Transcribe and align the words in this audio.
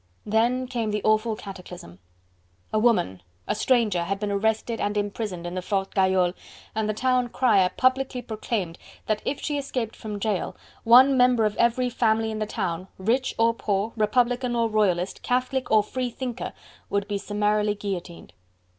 Then 0.25 0.65
came 0.65 0.89
the 0.89 1.03
awful 1.03 1.35
cataclysm. 1.35 1.99
A 2.73 2.79
woman 2.79 3.21
a 3.47 3.53
stranger 3.53 4.05
had 4.05 4.19
been 4.19 4.31
arrested 4.31 4.81
and 4.81 4.97
imprisoned 4.97 5.45
in 5.45 5.53
the 5.53 5.61
Fort 5.61 5.93
Gayole 5.93 6.33
and 6.73 6.89
the 6.89 6.93
town 6.95 7.29
crier 7.29 7.69
publicly 7.77 8.23
proclaimed 8.23 8.79
that 9.05 9.21
if 9.25 9.39
she 9.39 9.59
escaped 9.59 9.95
from 9.95 10.19
jail, 10.19 10.55
one 10.85 11.15
member 11.15 11.45
of 11.45 11.55
every 11.57 11.91
family 11.91 12.31
in 12.31 12.39
the 12.39 12.47
town 12.47 12.87
rich 12.97 13.35
or 13.37 13.53
poor, 13.53 13.93
republican 13.95 14.55
or 14.55 14.67
royalist, 14.69 15.21
Catholic 15.21 15.69
or 15.69 15.83
free 15.83 16.09
thinker 16.09 16.53
would 16.89 17.07
be 17.07 17.19
summarily 17.19 17.75
guillotined. 17.75 18.33